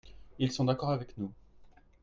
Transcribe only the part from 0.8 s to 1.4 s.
avec nous.